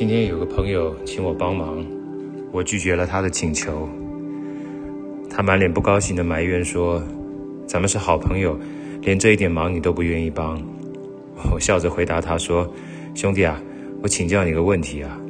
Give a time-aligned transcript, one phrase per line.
[0.00, 1.84] 今天有个朋友请我帮忙，
[2.52, 3.86] 我拒绝了他的请求。
[5.28, 7.02] 他满脸不高兴地埋怨说
[7.68, 8.58] ：“咱们是好朋友，
[9.02, 10.58] 连这一点忙你都不愿意帮。”
[11.52, 12.66] 我笑着回答他说
[13.14, 13.60] ：“兄弟啊，
[14.02, 15.20] 我请教你个问题啊。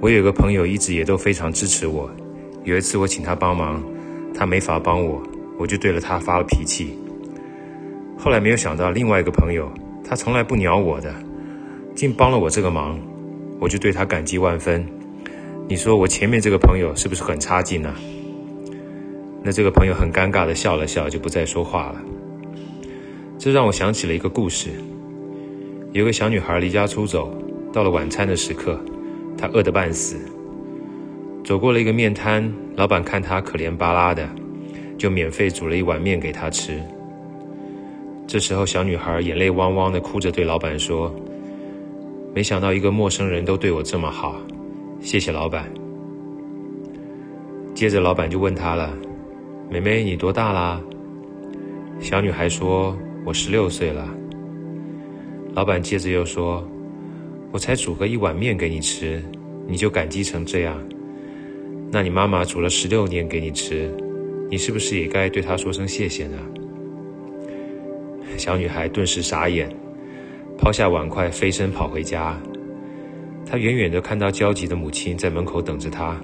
[0.00, 2.08] 我有个朋友一直也都非常支持我，
[2.62, 3.82] 有一次我请他帮忙，
[4.32, 5.20] 他没法帮我，
[5.58, 6.96] 我就对了他发了脾气。
[8.16, 9.68] 后来没有想到另外一个朋友，
[10.04, 11.12] 他从来不鸟我的，
[11.96, 12.96] 竟帮了我这个忙。”
[13.58, 14.86] 我就对他感激万分。
[15.68, 17.94] 你说我前面这个朋友是不是很差劲呢？
[19.42, 22.02] 那这个朋友很尴尬的笑了笑，就不再说话了。
[23.38, 24.70] 这让我想起了一个故事。
[25.92, 27.32] 有个小女孩离家出走，
[27.72, 28.78] 到了晚餐的时刻，
[29.36, 30.16] 她饿得半死。
[31.44, 34.28] 走过了一个面摊，老板看她可怜巴拉的，
[34.98, 36.80] 就免费煮了一碗面给她吃。
[38.26, 41.14] 这时候，小女孩眼泪汪汪的哭着对老板说。
[42.36, 44.38] 没想到一个陌生人都对我这么好，
[45.00, 45.72] 谢谢老板。
[47.74, 48.92] 接着老板就问她了
[49.72, 50.78] ：“妹妹，你多大啦？”
[51.98, 54.06] 小女孩说：“我十六岁了。”
[55.56, 56.62] 老板接着又说
[57.52, 59.24] ：“我才煮个一碗面给你吃，
[59.66, 60.78] 你就感激成这样？
[61.90, 63.90] 那你妈妈煮了十六年给你吃，
[64.50, 66.36] 你是不是也该对她说声谢谢呢？”
[68.36, 69.74] 小女孩顿时傻眼。
[70.58, 72.36] 抛下碗筷，飞身跑回家。
[73.48, 76.20] 他远远的看到焦急的母亲在门口等着他，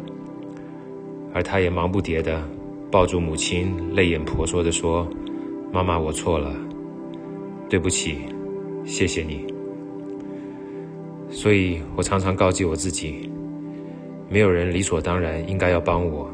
[1.32, 2.42] 而他也忙不迭的
[2.90, 5.06] 抱住母亲，泪眼婆娑的说
[5.72, 6.52] ：“妈妈，我错了，
[7.68, 8.18] 对不起，
[8.84, 9.46] 谢谢你。”
[11.30, 13.30] 所以我常常告诫我自己：
[14.28, 16.28] 没有人理所当然应该要帮我，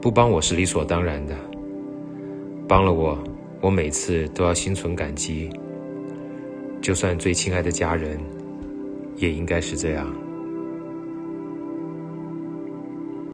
[0.00, 1.34] 不帮我是理所当然的，
[2.68, 3.18] 帮了我，
[3.60, 5.50] 我每次都要心存感激。
[6.84, 8.20] 就算最亲爱的家人，
[9.16, 10.06] 也应该是这样。